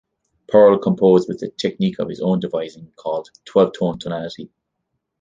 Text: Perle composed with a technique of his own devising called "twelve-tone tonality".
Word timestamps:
Perle 0.47 0.79
composed 0.79 1.27
with 1.29 1.43
a 1.43 1.49
technique 1.51 1.99
of 1.99 2.09
his 2.09 2.21
own 2.21 2.39
devising 2.39 2.91
called 2.95 3.29
"twelve-tone 3.45 3.99
tonality". 3.99 4.49